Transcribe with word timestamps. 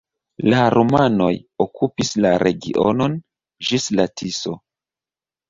La 0.51 0.61
rumanoj 0.75 1.29
okupis 1.65 2.09
la 2.25 2.31
regionon 2.45 3.19
ĝis 3.69 3.87
la 4.01 4.09
Tiso. 4.23 4.57